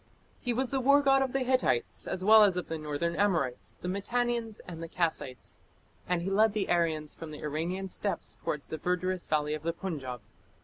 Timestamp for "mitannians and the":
3.87-4.87